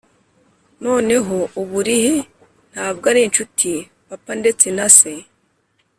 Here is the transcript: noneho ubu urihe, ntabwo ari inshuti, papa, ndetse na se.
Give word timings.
noneho 0.83 1.37
ubu 1.59 1.75
urihe, 1.81 2.15
ntabwo 2.73 3.03
ari 3.11 3.21
inshuti, 3.27 3.69
papa, 4.07 4.31
ndetse 4.41 4.65
na 4.77 4.87
se. 4.97 5.11